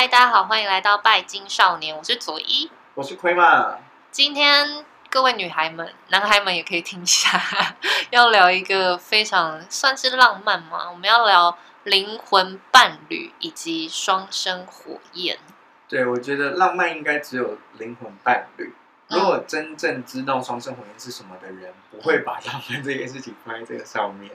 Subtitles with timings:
[0.00, 3.76] 嗨，大家好，欢迎来到拜金少年，我是佐伊，我是亏嘛。
[4.10, 7.38] 今天各位女孩们、男孩们也可以听一下，
[8.08, 15.38] 要聊一个非常算是浪漫吗，我们要聊灵魂伴侣以及双生火焰。
[15.86, 18.72] 对，我觉得浪漫应该只有灵魂伴侣。
[19.08, 24.30] 如果真正知道双生火焰是什么的人，嗯、不会把浪漫这件事情放在这个上面。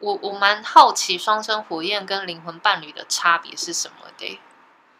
[0.00, 4.40] 我我蛮好奇双生火焰跟灵魂伴侣的差别是什么的？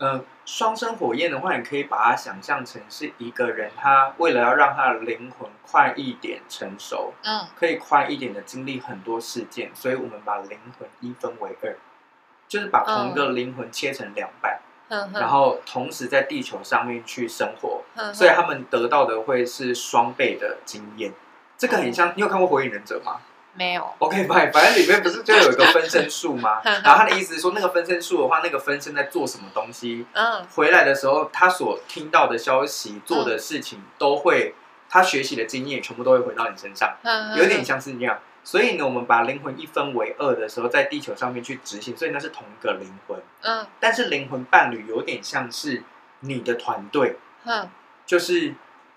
[0.04, 11.74] 呃，双生火焰的话，你可以把它想象成是一个人，他为了要让他的灵魂快一点成熟，嗯，可以快一点的经历很多事件，所以我们把灵魂一分为二，
[12.46, 21.14] 就是把同一个灵魂切成两半，嗯，然后同时在地球上面去生活，嗯，所以他们得到的会是双倍的经验。
[21.56, 23.20] 这个很像，你有看过《火影忍者》吗？
[23.56, 26.60] 没有，OK，反反正里面不是就有一个分身术吗？
[26.64, 30.04] 然后他的意思是说，那个分身术的话，那个分身在做什么东西？
[30.12, 34.54] 嗯，回来的时候，他所听到的消息、做的事情，都会，
[34.88, 36.96] 他学习的经验全部都会回到你身上，
[37.36, 38.18] 有点像是这样。
[38.42, 43.18] 所以呢，我们把灵魂一分为二的时候，在地球上面去执行，所以那是同一个灵魂。
[43.42, 45.84] 嗯，但是灵魂伴侣有点像是
[46.20, 47.70] 你的团队，嗯，
[48.04, 48.54] 就是。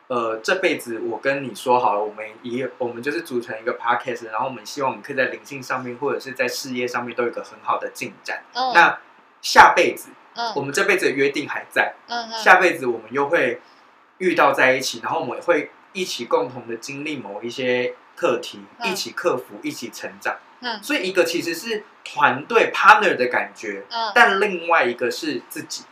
[0.08, 8.42] 呃，这辈子我跟你说好了，我们一我们就是组成一个 podcast，然后我们希望我们可以在灵性上面或者是在事业上面都有一个很好的进展。
[8.54, 9.00] 嗯，那
[9.42, 13.60] 下辈子，嗯，我们这辈子的约定还在，嗯，下辈子我们又会
[14.20, 20.38] 遇到在一起，然后我们会一起共同的经历某一些课题，一起克服，一起成长。
[20.62, 25.84] 嗯，所以一个其实是团队 partner 的感觉，嗯，但另外一个是自己。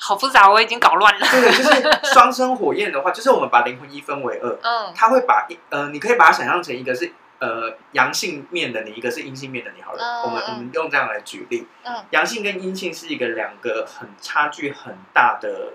[0.00, 1.26] 好复杂，我已经搞乱了。
[1.30, 4.58] 对，就是 双生火焰的话，就是我们把灵魂一分为二。
[4.62, 9.82] 嗯，他会把一呃，你可以把它想象成一个是呃阳性面的你，一个是阴性面的你。
[9.82, 11.68] 好了，嗯、我们我们用这样来举例。
[11.84, 15.74] 嗯，阳性跟阴性是一个两个很差距很大的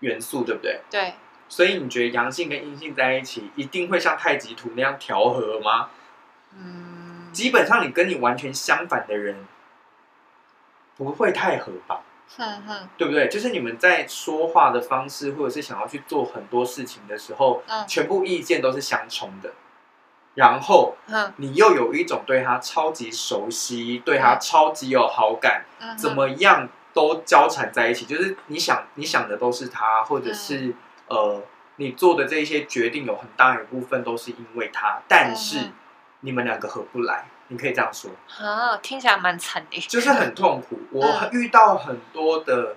[0.00, 0.82] 元素，对不对？
[0.90, 1.14] 对。
[1.48, 5.88] 所以你觉得阳性跟阴性在一起，一定会像太极图那样调和吗？
[6.56, 9.46] 嗯，基本上你跟你完全相反的人，
[10.96, 12.00] 不会太合吧？
[12.36, 13.28] 哼哼，对不对？
[13.28, 19.52] 就是你们在说话的方式，或者是想要去做很多事情的时候，嗯，全部意见都是相冲的。
[20.34, 28.04] 然后，嗯，你又有一种对他超级熟悉，对他超级有好感，嗯，怎么样都交缠在一起。
[28.04, 30.74] 就是你想，你想的都是他，或者是，
[31.06, 31.42] 嗯，呃，
[31.76, 35.70] 你做的这些决定有很大一部分都是因为他，但是
[36.24, 37.26] 你们两个合不来。
[37.48, 38.10] 你可以这样说
[38.42, 40.80] 啊，听起来蛮惨的，就是很痛苦。
[40.90, 42.74] 我遇到很多的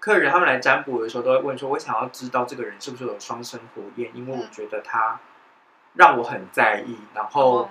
[0.00, 4.10] 客人，他们来占卜的时候，都会问说：“我想要知道这个人是不是有双生火焰？
[4.12, 5.20] 因为我觉得他
[5.94, 7.70] 让我很在意，然后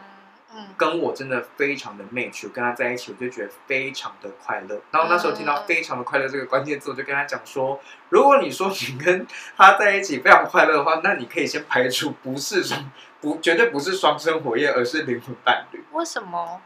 [0.78, 4.82] 跟我真的非常的 match，我跟他在一起，我就觉得非常的快乐。
[4.92, 7.80] 然后那时候听到‘非常的快乐’这个关键字，我就跟他讲说：
[8.10, 12.80] 如果你说你跟他在一起非常快乐的话，那你可以先排除不是双。”
[13.22, 15.84] 不，绝对不是双生火焰，而是灵魂伴侣。
[15.92, 16.62] 为什么？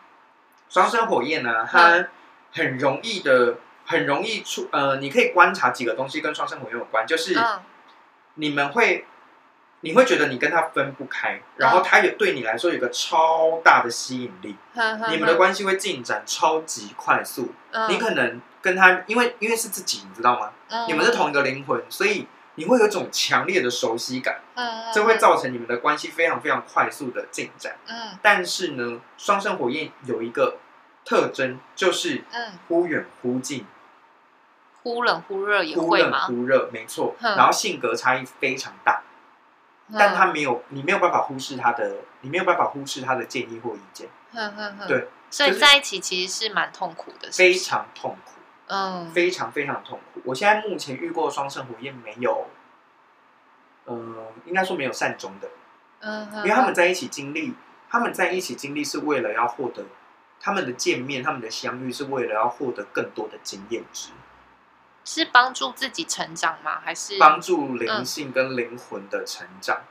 [0.69, 1.65] 双生火焰呢？
[1.65, 2.07] 它
[2.51, 4.69] 很容易的，很容易出。
[4.71, 7.35] 呃，你可以观察几个东西跟双生火焰有关，就是
[8.35, 9.07] 你们会，
[9.83, 14.55] 你会觉得你跟他分不开，然后他也对你来说有个超大的吸引力，
[15.09, 17.53] 你们的关系会进展超级快速。
[17.87, 20.51] 你可能跟他，因为因为是自己，你知道吗？
[20.87, 22.27] 你们是同一个灵魂，所以。
[22.55, 28.15] 你会有一种强烈的熟悉感，嗯，这会造成你们的关系非常非常快速的进展，嗯。
[28.21, 30.57] 但是呢，双生火焰有一个
[31.03, 33.65] 特征，就是嗯，忽远忽近，
[34.83, 36.27] 忽冷忽热也会吗？
[36.27, 37.15] 忽冷忽热，没错。
[37.19, 39.01] 然后性格差异非常大，
[39.91, 44.07] 但他没有，你没有办法忽视他的，你没有办法忽视他的建议或意见，
[44.87, 45.09] 对。
[45.29, 48.31] 所以在一起其实是蛮痛苦的，非常痛苦。
[48.67, 50.21] 嗯，非常非常痛苦。
[50.25, 52.47] 我现在目前遇过双生火焰没有，
[53.85, 55.49] 呃，应该说没有善终的。
[55.99, 57.55] 嗯，因为他们在一起经历，
[57.89, 59.83] 他们在一起经历是为了要获得
[60.39, 64.11] 他们的见面，他们的相遇是为了要获得更多的经验值。
[65.05, 66.79] 是帮助自己成长吗？
[66.83, 69.77] 还是帮助灵性跟灵魂的成长？
[69.77, 69.87] 嗯，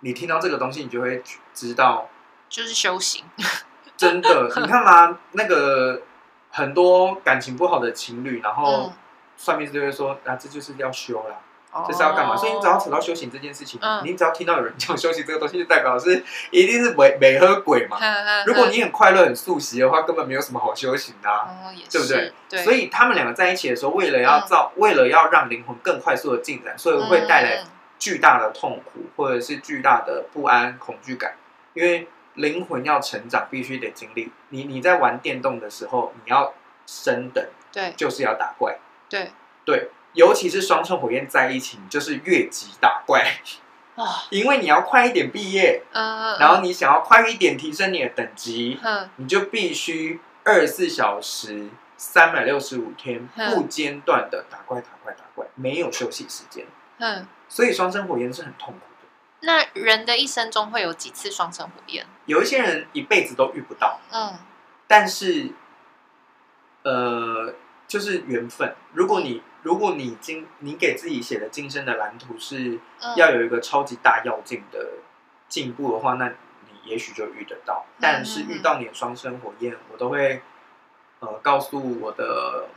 [0.00, 1.22] 你听到这个东西，你就会
[1.54, 2.08] 知道，
[2.48, 3.24] 就是修行。
[3.96, 6.02] 真的，你看嘛，那个。
[6.48, 8.90] 很多感情不好的情侣，然后
[9.36, 11.36] 算命师就会说：“啊，这就是要修啦，
[11.86, 17.98] 这是要干嘛？”所以你只要扯到修行这件事情，你只要听到有人讲修行这个东西，就代表是一定是美美和鬼嘛。
[18.46, 21.28] 如果你很快乐、很素食的话，根本没有什么好修行的，
[21.90, 22.08] 对不
[22.48, 22.62] 对？
[22.62, 27.64] 所以他们两个在一起的时候，为了要造，为了要让灵魂更快速的进展，所以会带来
[27.98, 31.36] 巨大的痛苦，或者是巨大的不安、恐惧感，
[31.74, 32.08] 因为。
[32.36, 34.30] 灵魂要成长，必须得经历。
[34.50, 36.52] 你你在玩电动的时候，你要
[36.86, 38.76] 升等，对，就是要打怪，
[39.08, 39.30] 对
[39.64, 43.22] 对，尤其是双生火焰在一起，你就是越级打怪。
[43.94, 56.66] 啊，哦、因为你要快一点毕业，嗯，然后你想要快一点提升你的等级，嗯，你就必须二十四小时、三百六十五天不间断的打怪、打怪、打怪，没有休息时间，
[56.98, 59.08] 嗯，所以双生火焰是很痛苦的。
[59.40, 62.04] 那人的一生中会有几次双生火焰？
[62.26, 64.34] 有一些人一辈子都遇不到，嗯，
[64.86, 65.52] 但是，
[66.82, 67.54] 呃，
[67.88, 68.74] 就是缘分。
[68.92, 72.78] 如果你如果你今你给自己写的今生的蓝图是
[73.16, 74.78] 要有一个超级大要进的
[75.48, 77.84] 进步的话，那你也许就遇得到。
[78.00, 80.40] 但是遇到你的双生火焰，我都会
[81.18, 82.68] 呃告诉我的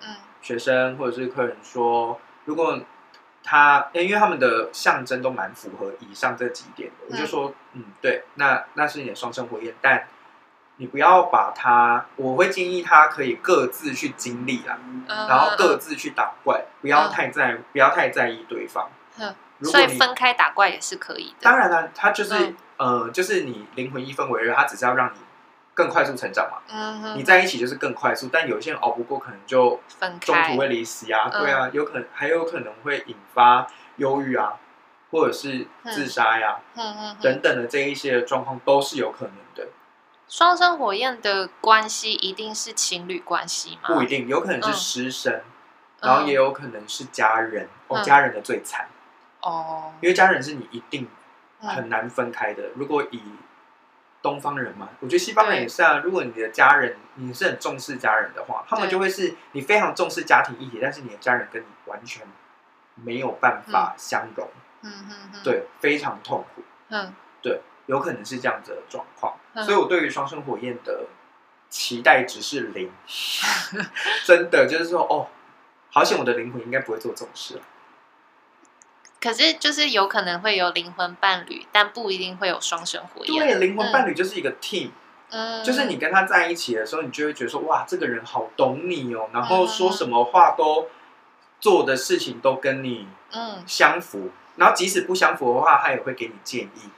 [0.42, 2.82] 学生或者是客人说，如果。
[3.42, 10.06] 他，因为他们的象征都蛮符合以上这几点的，我就说，嗯，对，那那是你的双生火焰，但
[10.80, 18.90] 你不要把它，我会建议他可以各自去经历啦，然后各自去打怪，不要太在，不要太在意对方。
[19.62, 21.36] 所以分开打怪也是可以的。
[21.42, 25.20] 当然了，他就是，呃，就是你灵魂一分为二，他只是要让你。
[25.76, 29.80] 更快速成长嘛，嗯哼，你在一起就是更快速，但有些人熬不过，可能就
[30.20, 33.66] 中途会离席啊，对啊，有可能还有可能会引发
[33.96, 34.56] 忧郁啊，
[35.10, 39.70] 或者是自杀呀，嗯嗯等等的这一些状况都是有可能的。
[40.30, 43.90] 双生火焰的关系一定是情侣关系吗？
[43.96, 45.42] 不一定，有可能是师生，
[46.02, 48.88] 然后也有可能是家人，哦，家人的最惨
[49.42, 51.10] 哦，因为家人是你一定
[51.60, 53.22] 很难分开的，如果以。
[54.22, 56.00] 东方人嘛，我觉得西方人也是啊。
[56.04, 62.28] 如果你的家人，你是很重视家人的话，他们就会是你非常重视家庭议题，但是你的家人跟你完全
[62.96, 64.46] 没有办法相容。
[64.82, 66.62] 嗯嗯对，非常痛苦。
[66.90, 69.36] 嗯，对，有可能是这样子的状况。
[69.66, 71.08] 所以我对于双生火焰的
[71.70, 72.92] 期待值是零，
[74.24, 75.28] 真的就是说，哦，
[75.92, 77.60] 好险我的灵魂应该不会做这种事。
[79.20, 83.46] 可是，就是有可能会有灵魂伴侣，但不一定会有双生火焰。
[83.46, 84.92] 对，灵魂伴侣就是一个 team，
[85.30, 90.88] 嗯，就是你跟他在一起的时候，你就会觉得说，哇，这个人好懂你哦，然后说什么话都
[91.60, 96.90] 做的事情都跟你嗯相符，然后即使不相符的话，他也会给你建议，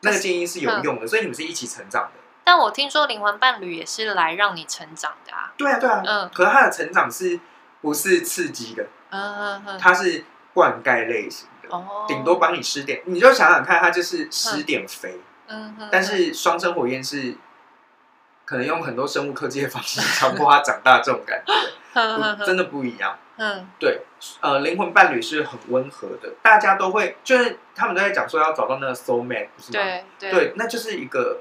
[0.00, 2.20] 那个建议是有用的，所以你们是一起成长的。
[2.44, 5.52] 但我听说灵魂伴侣也是来让你成长的啊。
[5.56, 7.38] 对啊，对啊，嗯，可是他的成长是
[7.82, 8.86] 不是刺激的？
[9.10, 10.24] 嗯嗯嗯，他是
[10.54, 11.68] 灌溉类型的。
[11.76, 15.20] 哦，顶多帮你施点，你就想想看，他就是施点肥。
[15.48, 17.34] 嗯，但是双生火焰是
[18.44, 23.18] 可能用很多生物科技的方式 强迫他长大，这种感觉， 真的不一样。
[23.38, 24.02] 嗯，对，
[24.40, 29.72] 呃，灵魂伴侣是很温和的，大家都会，就是他们都在讲说要找到那个 soul mate，不是吗？
[29.72, 31.40] 对对，对，那就是一个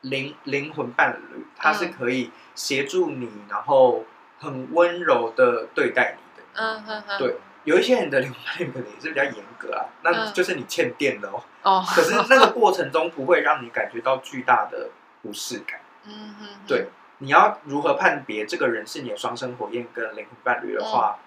[0.00, 4.04] 灵灵魂伴侣，他是可以协助你，然后
[4.38, 6.48] 很温柔的对待你的。
[6.54, 7.36] 嗯哼哼，对。
[7.64, 11.42] 有一些人的灵魂伴侣可能也是比较严格啊，那就是你欠电的哦。
[11.62, 14.88] 哦，可是那个过程中不会让你感觉到巨大的
[15.20, 15.80] 不适感。
[16.04, 16.86] 嗯哼，对，
[17.18, 21.18] 你要如何判别这个人是你的双生火焰跟灵魂伴侣的话，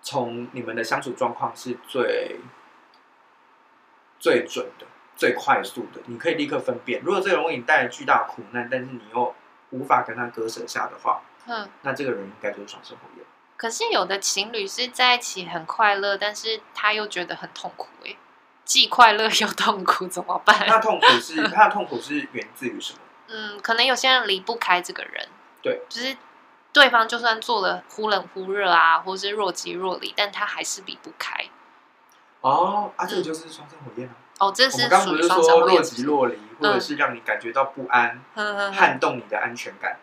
[0.00, 2.40] 从你们的相处状况是最
[4.18, 4.86] 最准的、
[5.16, 7.02] 最快速的，你可以立刻分辨。
[7.02, 9.34] 如果这个人为你带来巨大苦难，但是你又
[9.70, 13.24] 无法跟他割舍下的话，嗯，那这个人应该就是双生火焰。
[13.56, 18.16] 可是有的情侣是在一起很快乐，但是他又觉得很痛苦，哎，
[18.64, 20.56] 既快乐又痛苦，怎么办？
[20.68, 22.98] 他痛苦是 他的痛苦是源自于什么？
[23.28, 25.28] 嗯，可能有些人离不开这个人，
[25.62, 26.16] 对，就是
[26.72, 31.46] 对方就算做了忽冷忽热啊，或是若即若离，但他还是离不开。
[32.40, 34.14] 哦，啊，这个就是双生火焰啊！
[34.40, 38.22] 哦，这是我们刚不是说若即若离，或者是让你感觉到不安，
[38.72, 39.98] 撼动你的安全感。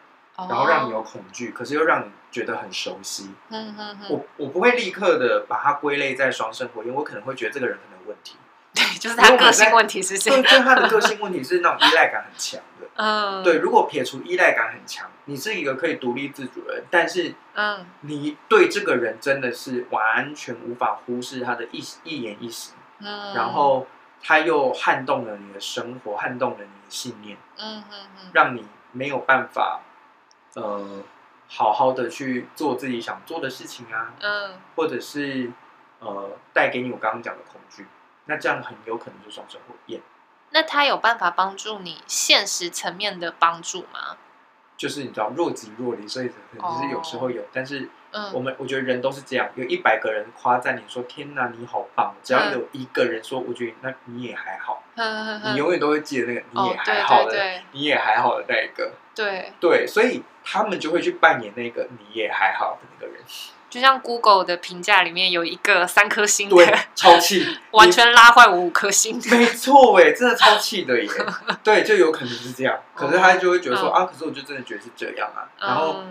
[0.48, 3.30] 然后让你有恐惧，可是又让你觉得很熟悉。
[3.50, 4.08] 嗯嗯嗯。
[4.10, 8.38] 我我不会立刻的把它归类在双生火焰，我可能会觉得这个人可能有问题。
[8.74, 10.42] 对，就是他个性问题是这样。
[10.42, 12.88] 对，他的个性问题是那种依赖感很强的。
[12.98, 13.44] 嗯。
[13.44, 22.76] 对，如果撇除依赖感很强，你是一个可以独立自主的人，但是嗯，你对这个人真的是完全无法忽视他的一一言一行。
[23.00, 23.34] 嗯。
[23.34, 23.88] 然后
[24.22, 27.38] 他又撼动了你的生活，撼动了你的信念。
[27.58, 28.30] 嗯嗯嗯。
[28.34, 29.82] 让你没有办法。
[30.56, 31.04] 呃，
[31.48, 35.52] 好好的去做自己想做的事情啊，嗯，或者是
[36.00, 37.86] 呃，带给你我刚刚讲的恐惧，
[38.30, 40.00] 那这样很有可能就双生火焰。
[40.52, 44.16] 那他有办法帮助你现实层面的帮助吗？
[44.78, 47.90] 就是你知道若即若离，所以可能是有时候有，但是
[48.34, 59.52] 我们我觉得人都是这样，有一百个人夸赞你说天哪你好棒，只要有一个人说我觉得那你也还好，你永远都会记得那个你也还好的，你也还好的那一个，对。
[59.60, 63.22] 对，所以他们就会去扮演那个你也还好的那个人。
[63.70, 69.22] 就像 Google 的评价里面有一个三颗星的，对，超气， 完全拉坏我五颗星。
[69.30, 71.08] 没 错，哎，真的超气的耶。
[71.64, 72.80] 对，就有可能是这样。
[72.96, 75.46] 可是他就会觉得说、嗯、啊，可是我就真的觉得是这样啊。
[75.60, 76.04] 然后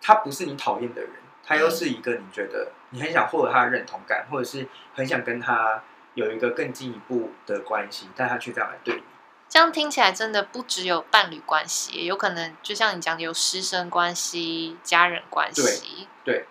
[0.00, 1.10] 他不是你讨厌的人，
[1.44, 5.82] 他又是一个你觉得你很想获得他的认同感，或者是很想跟他
[6.14, 9.02] 有一个更进一步的关系，但他却这样来对你。
[9.48, 16.06] 这样听起来真的不只有伴侣关系，有可能就像你讲的有师生关系、家人关系。
[16.22, 16.34] 对。
[16.34, 16.46] 对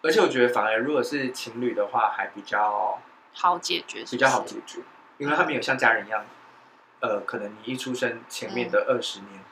[0.00, 3.00] 而且我觉得，反而如果是情侣的话，还比较
[3.34, 4.80] 好解决是不是，比较好解决，
[5.18, 6.24] 因为他们有像家人一样，
[7.00, 9.44] 呃，可能你一出生前面的二十年，嗯、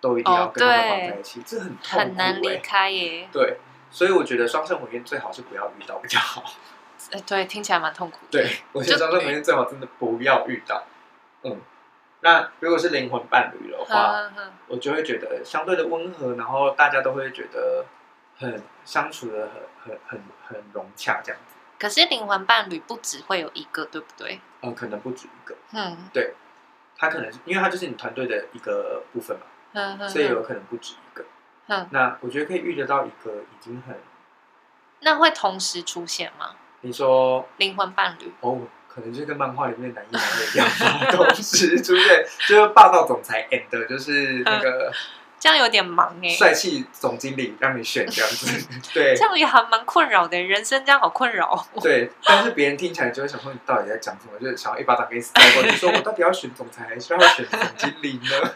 [0.00, 3.28] 都一定要跟他们绑在一起，哦、这很痛苦、欸、很难离开耶。
[3.30, 3.58] 对，
[3.90, 6.42] 所以我觉得双生火焰最好是不要遇到比较好。
[7.12, 8.42] 哎，对，听起来蛮痛苦的。
[8.42, 10.82] 对，我觉得双生火焰最好真的不要遇到。
[11.42, 11.60] 嗯，
[12.20, 14.30] 那如果是灵魂伴侣的话，
[14.66, 17.84] 我就会觉得相对的温和，然后大家都会觉得。
[18.38, 21.56] 很相处的很很很很融洽这样子。
[21.78, 24.40] 可是灵魂伴侣不只会有一个，对不对？
[24.62, 25.54] 嗯，可能不止一个。
[25.72, 26.34] 嗯，对，
[26.96, 31.24] 他可能是因为他就是你团队的一个部分嘛，嗯嗯，所以有可能不止一个。
[31.68, 33.96] 嗯，那我觉得可以遇得到一个已经很。
[35.00, 36.56] 那会同时出现吗？
[36.80, 40.68] 你说灵魂伴侣哦，可能就跟漫画里面男一男二一样，
[41.14, 44.92] 同时出现，就是霸道总裁 and 就是那个。
[45.38, 51.66] 这样有点忙哎，帅气总经理让你选这样子， 对，这样也还蛮困扰的，人生这样好困扰。
[51.80, 58.50] 对，但是别人听起来就会想说你到底在讲什么，就是想要一巴掌给你塞过去，说我到底要选总裁还是要选总经理呢？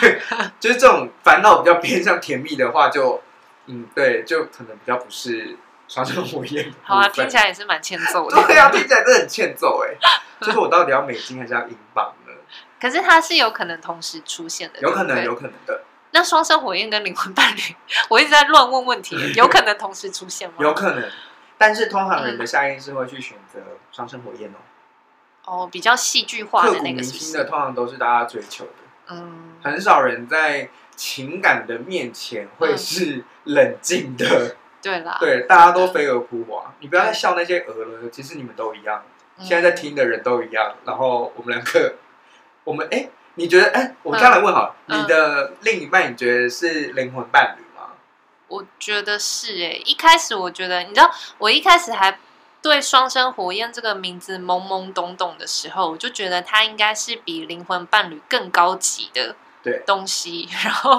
[0.58, 3.22] 就是这种烦恼比较偏向甜蜜的话就，就
[3.66, 5.56] 嗯，对，就可能比较不是
[5.86, 6.72] 双生火焰。
[6.82, 8.42] 好啊，听起来也是蛮欠揍的。
[8.46, 9.94] 对啊，听起来真的很欠揍哎，
[10.40, 12.32] 就是我到底要美金还是要英镑呢？
[12.80, 15.82] 可是它是有可能同时出现的，有可能，有可能的。
[16.10, 17.60] 那双生火焰跟灵魂伴侣，
[18.08, 20.56] 我一直在乱问问题，有可能同时出现吗？
[20.58, 21.10] 有可能，
[21.58, 23.60] 但是通常人的下意识会去选择
[23.92, 24.56] 双生火焰哦。
[25.44, 27.18] 哦，比较戏剧化的那个是不是？
[27.18, 28.70] 刻骨铭心的通常都是大家追求的，
[29.08, 34.26] 嗯，很少人在情感的面前会是冷静的。
[34.26, 39.02] 嗯、对啦，对，大家都飞蛾扑火，你不要再笑那些蛾了，其实你们都一样，
[39.38, 41.96] 现在在听的人都一样，然后我们两个，
[42.64, 43.08] 我们哎。
[43.38, 43.70] 你觉得？
[43.70, 47.92] 哎、欸，我这样来问好，嗯、你的另一半，你觉得是灵魂伴侣吗？
[48.48, 49.82] 我觉得是哎、欸。
[49.86, 52.18] 一开始我觉得，你知道，我一开始还
[52.60, 59.36] 对“双生火焰”这个名字懵懵懂懂的时候，我就觉得它应该是比灵魂伴侣更高级的。
[59.62, 60.92] 对东西， 然后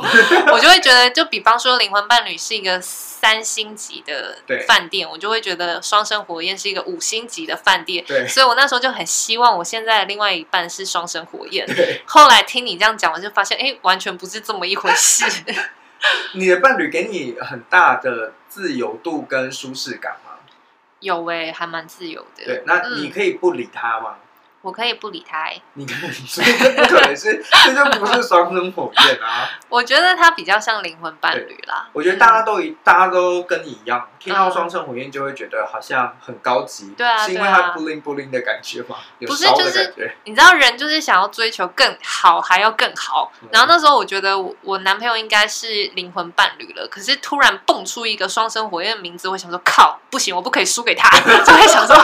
[0.51, 4.37] 我就会觉得，就比方说灵魂伴侣是一个三星级的
[4.67, 8.03] 饭店，我就会觉得双生火焰是一个五星级的饭店。
[8.05, 11.65] 对，所以我那时候就很希望我现在的另外一半是双生火焰。
[11.67, 15.25] 对， 后来听你这样讲，我就发现，哎，完全不是这么一回事。
[16.35, 20.31] 你的伴侣给你很大的自由度跟舒适感吗？
[20.99, 22.45] 有诶、欸，还蛮自由的。
[22.45, 24.15] 对，那你可以不理他吗？
[24.17, 24.25] 嗯
[24.61, 29.49] 我可以不理他，你看，所以这不可能是， 这就不是双生火焰啊！
[29.69, 31.87] 我觉得他比较像灵魂伴侣啦。
[31.93, 38.97] 我觉得大家都一，大家都跟你一样，听到双生火焰就会觉得好像很高级，对啊，是因为他 bling bling 的感觉吗？
[39.25, 43.31] 不是，就是你知道，人就是想要追求更好，还要更好。
[43.51, 51.09] 然后那时候我觉得我我男朋友应该是灵魂伴侣了，可是突然蹦出一个双生火焰的名字，我想说靠，不行，我不可以输给他，
[51.45, 51.95] 就会想说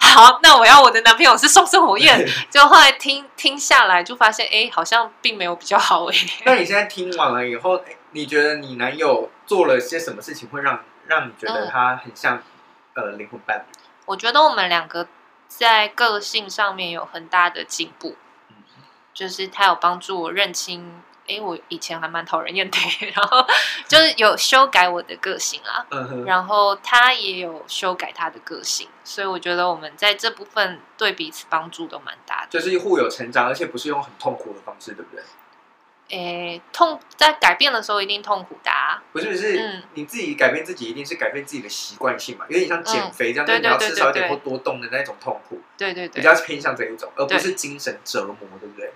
[0.00, 2.01] 好，那我要我的男朋友是双生火焰。
[2.50, 6.16] 就后来听听下来，就发现哎，好像并没有比较好哎。
[6.46, 7.82] 那你现在听完了以后，
[8.12, 12.42] 你觉得你男友做了些什么事情，会让让你觉得他很像
[12.94, 13.78] 呃灵魂伴侣？
[14.06, 15.08] 我觉得我们两个
[15.48, 18.16] 在个性上面有很大的进步，
[19.14, 21.02] 就是他有帮助我认清。
[21.28, 22.78] 哎，我以前还蛮讨人厌的，
[23.14, 23.46] 然后
[23.86, 35.22] 就是有修改我的个性啊，嗯、然后他也有修改他的个性，所以我觉得我们在这部分对彼此帮助都蛮大的，就是互有成长，而且不是用很痛苦的方式，对不对？
[36.10, 48.92] 哎，痛在改变的时候一定痛苦的啊，不是不是，嗯、你自己改变自己一定是改变自己的习惯性嘛，有点像减肥这样，嗯、你要吃少一点或多动的那种痛苦，对对对，比较偏向这一种，而不是精神折磨，对不对？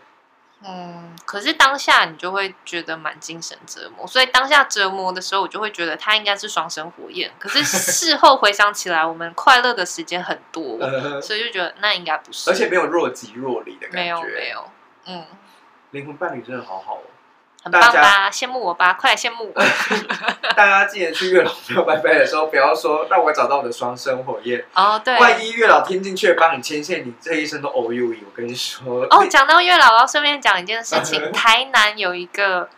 [0.64, 7.30] 嗯，可是当下你就会觉得蛮精神折磨，所以当下折磨的时候，我就会觉得他应该是双生火焰。
[7.38, 10.78] 可是事后回想起来，我们快乐的时间很多，
[11.20, 14.70] 所以就觉得那应该不是，而且没有若即若离的感觉，没有没有，
[15.04, 15.26] 嗯，
[15.90, 16.95] 灵魂伴侣真的好好哦，
[17.66, 18.30] 很棒吧？
[18.30, 19.62] 羡慕我吧，快来羡慕我！
[20.54, 25.00] 大家记得去月老庙拜拜的时候，不要说让我找到我的双生火焰哦。
[25.04, 28.06] 对，万一月老听进去帮你牵线，你这一生都偶有。
[28.06, 31.20] 我跟你说哦，讲到月老，我要顺便讲一件事情。
[31.32, 32.68] 台南有一个，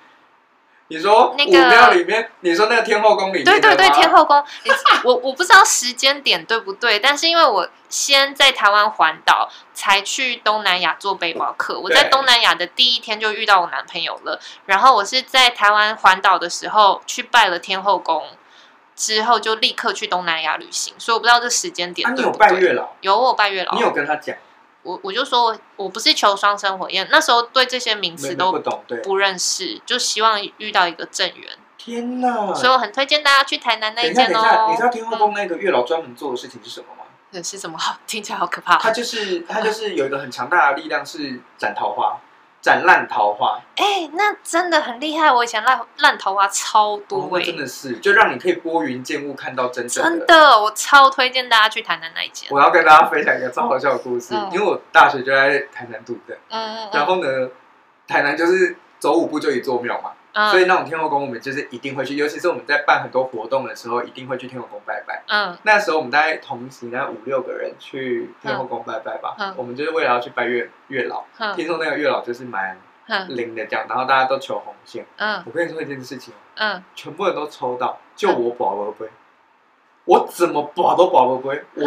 [0.89, 4.43] 你说那个庙里面，你说那个天后宫里面，对对对，天后宫。
[5.05, 11.79] 我我不知道时间点对不对，但是因为我先在台湾环岛，才去东南亚做背包客。
[11.79, 18.25] 我在东南亚的第一天就遇到我男朋友了，然后我是在台湾环岛的时候去拜了天后宫，
[18.97, 22.47] 之后就立刻去东南亚旅行，所以我不知道这时间点对不对。
[22.47, 22.89] 啊、你有拜月老？
[23.03, 24.35] 有我拜月老，你有跟他讲？
[24.89, 31.51] 我我就说我我不是求双生火焰，那时候对这些名词都不懂，对，不认识，就希望遇到一个正缘。
[31.77, 32.55] 天哪！
[32.55, 34.69] 所以我很推荐大家去台南那一间哦。
[34.71, 37.05] 你知道天后宫那个月老专门做的事情是什么吗？
[37.33, 37.79] 嗯、是什么？
[38.09, 38.79] 听起来好可怕。
[38.79, 42.19] 他就是他就是有一个很强大的力量，是斩桃花。
[42.61, 45.33] 斩烂桃花，哎、欸，那真的很厉害。
[45.33, 50.11] 我以前烂烂桃花超多，真的是，就让你可以拨云见雾，看到真正的。
[50.11, 52.49] 真的，我超推荐大家去台南那一间。
[52.51, 57.49] 我要跟大家分享一个超好笑的故事，嗯、因为我大学就在台南读的，嗯嗯，然后呢，
[58.07, 60.11] 台南就是走五步就一座庙嘛。
[60.51, 65.23] 所以那种天后宫，我们就是一定会去，尤其是我们在办很多活动的时候，一定会去天后宫拜拜。
[65.27, 69.35] 嗯，那时候我们大概同行，大概五六个人去天后宫拜拜吧。
[69.39, 71.25] 嗯，我们就是为了要去拜月月老。
[71.39, 72.79] 嗯，听说那个月老就是蛮
[73.29, 75.07] 灵的这样，然后大家都求红线。
[75.17, 76.33] 嗯，我跟你说一件事情。
[76.57, 79.09] 嗯，全部人都抽到，就我保不归，
[80.05, 81.65] 我怎么保都保不归。
[81.75, 81.85] 我，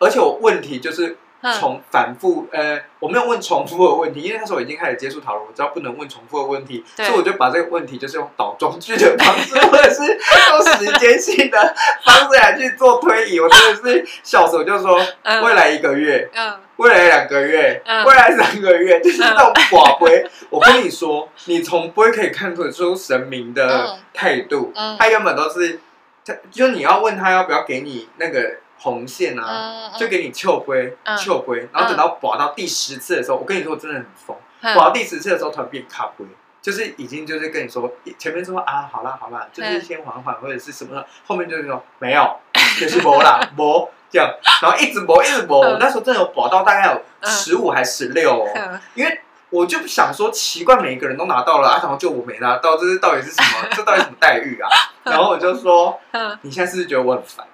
[0.00, 1.16] 而且我问题就是。
[1.60, 10.02] 重反复呃，我没有问重复的问题，因为那时候已经开始接触讨论，我知道不能问重复的问题，所以我就把这个问题就是用倒装句的方式，或者是
[10.50, 13.38] 用时间性的方式来去做推移。
[13.38, 14.98] 我真的是笑死，我就说
[15.44, 20.28] 未来一个月，嗯，未来两个月，嗯，未来三个月，就是那种寡规。
[20.50, 25.78] 我跟你说，你从不会可以看出出神明的态度，嗯，他原本都是，
[26.24, 28.56] 他就你要问他要不要给你那个。
[28.78, 34.36] 红线啊，就给你撬龟，撬龟，然后等到保到第十次的时候，我跟你说，我真的很疯。
[34.74, 36.26] 保到第十次的时候，突然变卡龟，
[36.60, 42.36] 就是已经就是跟你说，前面说啊，好啦好啦，就是先缓缓或者是什么，后面就是说没有，
[42.80, 44.28] 就是磨啦 磨这样，
[44.62, 45.60] 然后一直磨一直磨。
[45.60, 48.48] 我那时候真的有保到大概有十五还十六哦，
[48.94, 53.68] 因为我就想说奇怪，每一个人都拿到了，啊，然后就我没拿到，这是到底是什么？
[53.74, 54.68] 这到底什么待遇啊？
[55.04, 55.98] 然后我就说，
[56.42, 57.46] 你现在是不是觉得我很烦？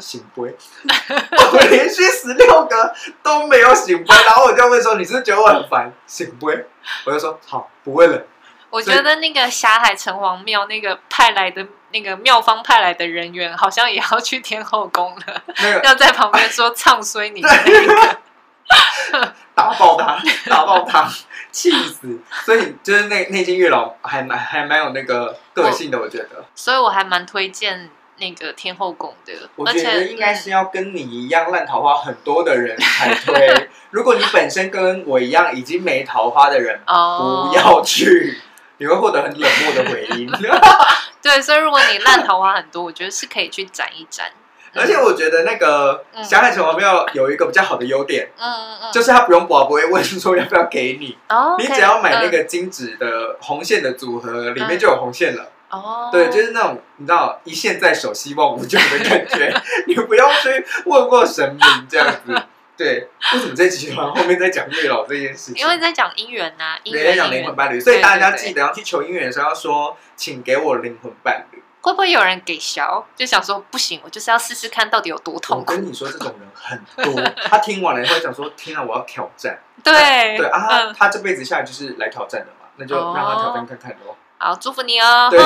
[0.00, 0.42] 圣杯，
[1.52, 6.66] 我连续十六个都没有醒杯，然后我就问说：“你是不是觉得我很烦？”醒杯，
[7.04, 8.22] 我就说：“好，不会了。”
[8.70, 21.06] 我觉得那个霞海城隍庙那个派来的那个庙方派来的人员，好像也要去天后宫了，那个、 要在旁边说唱衰你的那个，打爆他，打爆他，
[21.52, 22.18] 气死！
[22.46, 26.42] 所以就是那那间月老还蛮还蛮有那个个性的，我觉得。
[26.54, 27.90] 所以我还蛮推荐。
[28.22, 33.68] 那个天后宫的，我觉得应该是要跟你一样烂桃花很多的人才推。
[33.90, 38.38] 如果你本身跟我一样已经没桃花的人，不要去，
[38.78, 40.30] 你会获得很冷漠的回应。
[41.20, 44.30] 对，所以如果你烂桃花很多，我觉得是可以去斩一斩。
[44.74, 55.51] 而且我觉得那个小海城隍庙有一个比较好的优点，嗯嗯嗯，就是他不用保，不会问说要不要给你，哦你只要买那个金纸的红线的组合，里面就有红线了。
[55.72, 59.52] 哦，对，就是那种你知道一线在手，希望无穷的感觉。
[59.88, 62.42] 你不要去问过神明这样子。
[62.76, 65.62] 对，为什么这集团后面在讲月老这件事情？
[65.62, 71.62] 因为在讲姻缘呐，姻缘在讲灵魂伴侣，所以大家记得要去求姻缘的时候要说，请给我灵魂伴侣。
[71.80, 73.06] 会不会有人给小？
[73.16, 75.72] 就想说不行，我就是要试试看到底有多痛苦。
[75.72, 79.58] 我跟你说，这种人很多，他听完了以后想说：天啊，我要挑战。
[79.82, 84.16] 对对啊，他这辈子下来就是来挑战的嘛，那就让他挑战看看喽。
[84.42, 85.28] 好，祝福你哦！
[85.30, 85.38] 对，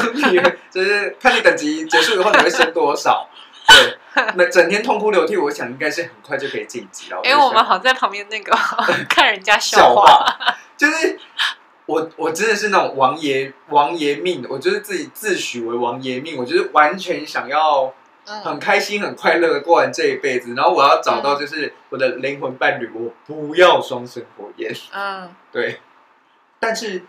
[0.00, 0.40] 祝福你，
[0.70, 3.28] 就是看你等级结束以后你会升多少。
[3.66, 3.98] 对，
[4.36, 7.20] 那整天痛哭流涕，我想应该是很快就可以晋级了。
[7.24, 8.56] 因为我们好在旁边那个
[9.10, 10.24] 看人家笑话，
[10.76, 11.18] 就是
[11.86, 17.92] 我我真的是那种王爷王爷命，我就是自己自诩为王爷命，我就是完全想要
[18.24, 24.72] 很开心很快乐的过完这一辈子，然后我要找到就是我的灵魂伴侣，我不要双生火焰。
[24.92, 25.80] 嗯，对，
[26.60, 27.02] 但是。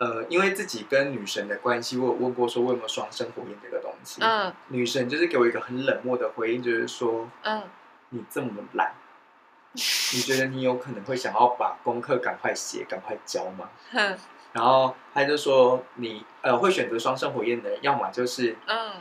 [0.00, 4.22] 呃，因为自己跟女神的关系，我有问过说，为什么双生火焰这个东西？
[4.22, 7.62] 嗯，女神就是给我一个很冷漠的回应，就是说，嗯，
[8.08, 8.94] 你这么懒，
[9.74, 13.68] 你觉得你有可能会想要把功课赶快写、赶快交吗？
[13.92, 14.18] 嗯，
[14.54, 18.92] 然后他就说，你呃会选择双生火焰的，要么就是，嗯，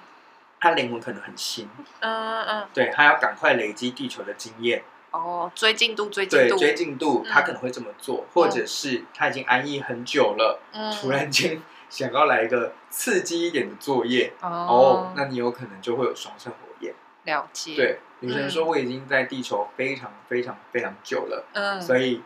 [0.59, 1.69] 他灵魂可能很新，
[2.01, 4.83] 嗯嗯，对，他要赶快累积地球的经验。
[5.11, 16.93] 哦，追进度，追进度，追进度，他可能会这么做，嗯、或者是他已经安逸很久了，嗯、突然间 想要来一个刺激一点的作业，哦，哦，那你有可能就会有双生火焰。
[17.23, 17.75] 了解。
[17.75, 22.21] 对，女生说我已经在地球非常非常非常久了，嗯，所以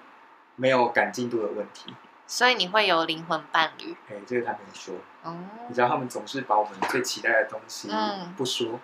[0.56, 1.93] 没有赶进度的问题。
[2.26, 3.96] 所以你会有灵魂伴侣？
[4.10, 4.96] 哎，这个他没说。
[5.24, 5.36] 哦，
[5.69, 7.89] 你知道他们总是把我们最期待的东西
[8.36, 8.80] 不说。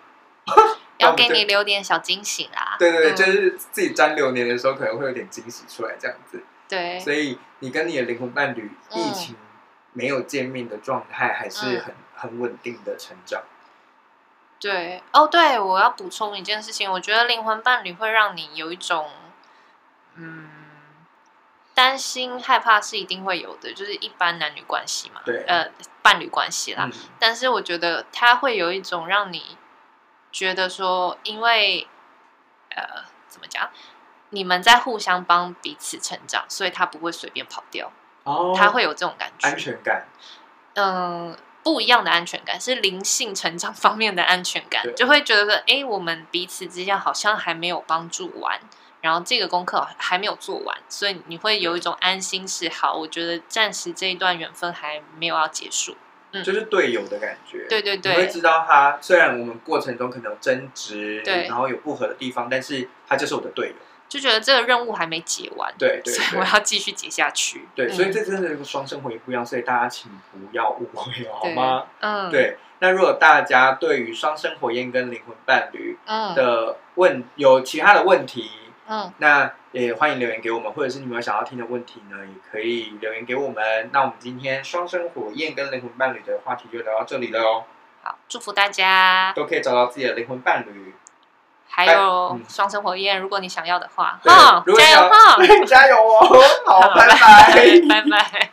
[1.00, 2.76] 要给你留点小惊喜啦！
[2.78, 6.44] 对对对，嗯、就是自己沾流年的时候，可能会有点惊喜出来，这样子。
[6.68, 9.34] 对，所以你跟你的灵魂伴侣，疫情
[9.94, 13.42] 没有见面的状态，还是很、嗯、很稳定的成长。
[14.60, 19.08] 对，哦，对，我要补充一件事情，我觉得灵魂伴侣会让你有一种，
[20.16, 20.50] 嗯，
[21.74, 25.70] 担心害怕是一定会有的，就是一般男女关系嘛，对，呃，
[26.02, 26.84] 伴侣关系啦。
[26.84, 29.56] 嗯、但是我觉得他会有一种让你。
[30.32, 31.86] 觉得说，因为，
[32.70, 33.70] 呃，怎么讲？
[34.30, 37.90] 你们在互相帮彼此成长，所以他不会随便跑掉。
[38.22, 40.06] 哦，他会有这种感觉，安全感。
[40.74, 48.60] 嗯，不一样的安全感是灵性成长方面的安全感，就会觉得说，哎，我们彼此之间好像还没有帮助完，
[49.00, 55.96] 然后这个功课还没有做完，所以你会有一种安心是好，我觉得暂时这一段缘分还没有要结束。
[56.32, 63.74] 就是队友的感觉，对对对，你会知道他虽然我们过程中可能有争执，对，然后有不合的地方，但是他就是我的队友，
[64.08, 67.66] 就觉得这个任务还没解完，对对，所以我要继续解下去。
[67.74, 71.86] 对，所以这真的是双生火焰不一样，所以大家请不要误会好吗？
[72.00, 72.56] 嗯，对。
[72.82, 75.98] 那如果大家对于双生火焰跟灵魂伴侣
[76.34, 78.50] 的问有其他的问题，
[78.90, 79.50] 嗯，那。
[79.72, 83.88] 也欢迎留言给我们，或者是你们有想要听的问题呢，也可以留言给我们。
[83.92, 87.62] 那我们今天双生火焰跟灵魂伴侣的话题就聊到这里了哦。
[88.02, 90.92] 好，祝福大家都可以找到自己的灵魂伴侣，
[91.68, 96.26] 还有双生火焰，如果你想要的话，哈加油哈， 加油哦！
[96.66, 97.54] 好，拜拜，
[97.88, 98.50] 拜拜。